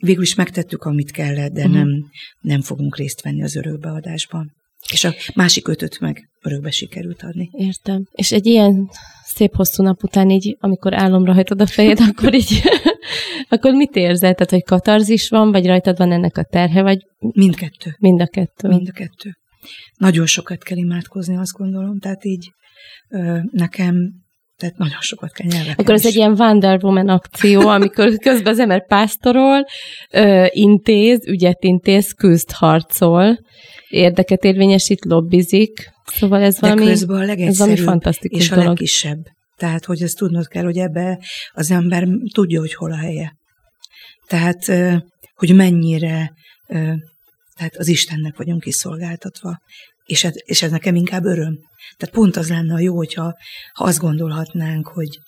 [0.00, 1.76] végül is megtettük, amit kellett, de uh-huh.
[1.76, 1.88] nem,
[2.40, 4.58] nem fogunk részt venni az örökbeadásban.
[4.92, 7.50] És a másik ötöt meg örökbe sikerült adni.
[7.52, 8.08] Értem.
[8.12, 8.88] És egy ilyen
[9.24, 12.62] szép hosszú nap után így, amikor álomra hajtod a fejed, akkor így,
[13.48, 14.34] akkor mit érzel?
[14.34, 17.06] Tehát, hogy katarzis van, vagy rajtad van ennek a terhe, vagy...
[17.18, 17.96] Mindkettő.
[17.98, 18.68] Mind a kettő.
[18.68, 19.39] Mind a kettő.
[19.96, 21.98] Nagyon sokat kell imádkozni, azt gondolom.
[21.98, 22.50] Tehát így
[23.50, 23.94] nekem
[24.56, 26.10] tehát nagyon sokat kell nyelveken Akkor ez is.
[26.10, 29.64] egy ilyen Wonder Woman akció, amikor közben az ember pásztorol,
[30.10, 33.38] ö, intéz, ügyet intéz, küzd, harcol,
[33.88, 35.90] érdeket érvényesít, lobbizik.
[36.04, 38.64] Szóval ez valami, De közben a ez valami fantasztikus és dolog.
[38.64, 39.18] a legkisebb.
[39.56, 41.18] Tehát, hogy ezt tudnod kell, hogy ebbe
[41.50, 43.32] az ember tudja, hogy hol a helye.
[44.26, 44.64] Tehát,
[45.34, 46.32] hogy mennyire
[47.60, 49.60] tehát az Istennek vagyunk kiszolgáltatva.
[50.04, 51.58] És ez, és ez nekem inkább öröm.
[51.96, 53.36] Tehát pont az lenne a jó, hogyha
[53.72, 55.18] ha azt gondolhatnánk, hogy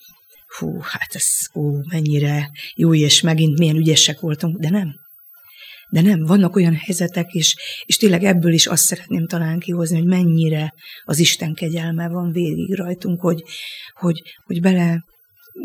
[0.59, 4.95] hú, hát ez ó, mennyire jó, és megint milyen ügyesek voltunk, de nem.
[5.91, 10.09] De nem, vannak olyan helyzetek, és, és tényleg ebből is azt szeretném talán kihozni, hogy
[10.09, 13.43] mennyire az Isten kegyelme van végig rajtunk, hogy,
[13.95, 15.05] hogy, hogy bele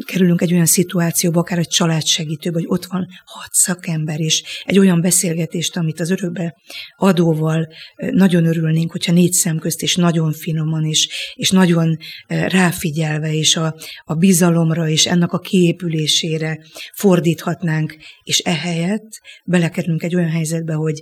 [0.05, 5.01] kerülünk egy olyan szituációba, akár egy családsegítő, vagy ott van hat szakember, és egy olyan
[5.01, 6.55] beszélgetést, amit az örökbe
[6.95, 11.97] adóval nagyon örülnénk, hogyha négy szem közt, és nagyon finoman, és, és nagyon
[12.27, 16.59] ráfigyelve, és a, a bizalomra, és ennek a kiépülésére
[16.93, 21.01] fordíthatnánk, és ehelyett belekerülünk egy olyan helyzetbe, hogy,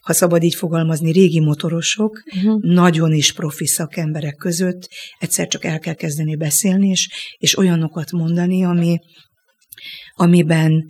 [0.00, 2.62] ha szabad így fogalmazni, régi motorosok, uh-huh.
[2.62, 7.08] nagyon is profi szakemberek között egyszer csak el kell kezdeni beszélni, és,
[7.38, 8.98] és olyanokat mondani, ami,
[10.14, 10.84] amiben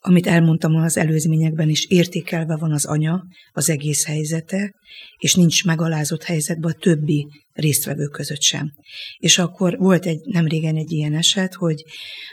[0.00, 4.74] amit elmondtam az előzményekben is, értékelve van az anya, az egész helyzete,
[5.18, 8.72] és nincs megalázott helyzetben a többi résztvevő között sem.
[9.18, 11.84] És akkor volt egy, nem régen egy ilyen eset, hogy,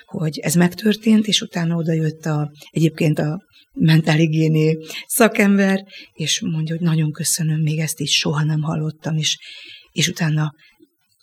[0.06, 3.44] hogy ez megtörtént, és utána oda jött a, egyébként a
[3.76, 5.84] mentálhigiéni szakember,
[6.14, 9.38] és mondja, hogy nagyon köszönöm, még ezt is soha nem hallottam, és,
[9.92, 10.54] és utána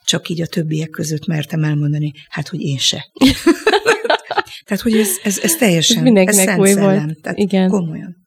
[0.05, 3.05] csak így a többiek között mertem elmondani, hát, hogy én se.
[4.65, 7.05] Tehát, hogy ez, ez, ez teljesen, ez, ez szent új szellem.
[7.05, 7.21] Volt.
[7.21, 7.69] Tehát Igen.
[7.69, 8.22] komolyan.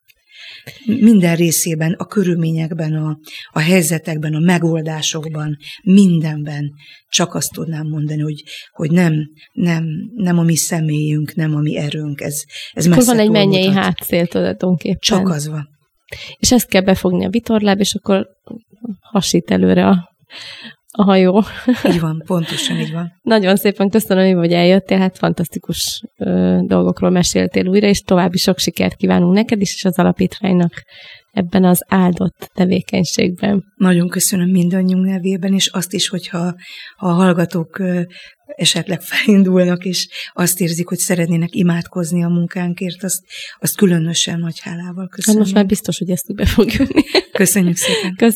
[0.86, 3.18] Minden részében, a körülményekben, a,
[3.52, 6.72] a helyzetekben, a megoldásokban, mindenben
[7.10, 9.14] csak azt tudnám mondani, hogy, hogy nem,
[9.54, 13.70] nem, nem a mi személyünk, nem a mi erőnk, ez, ez messze van egy mennyei
[13.70, 15.00] hátszél tulajdonképpen.
[15.00, 15.70] Csak az van.
[16.38, 18.28] És ezt kell befogni a vitorláb, és akkor
[19.02, 20.16] hasít előre a,
[20.96, 21.44] a hajó.
[21.92, 23.20] Így van, pontosan így van.
[23.22, 28.96] Nagyon szépen köszönöm, hogy eljöttél, hát fantasztikus ö, dolgokról meséltél újra, és további sok sikert
[28.96, 30.84] kívánunk neked is, és az alapítványnak
[31.32, 33.64] ebben az áldott tevékenységben.
[33.76, 36.56] Nagyon köszönöm mindannyiunk nevében, és azt is, hogyha
[36.98, 37.82] ha a hallgatók
[38.46, 43.24] esetleg felindulnak, és azt érzik, hogy szeretnének imádkozni a munkánkért, azt,
[43.60, 45.38] azt különösen nagy hálával köszönöm.
[45.38, 47.04] Hát most már biztos, hogy ezt be fog jönni.
[47.32, 48.16] Köszönjük szépen.
[48.16, 48.34] Köszönöm.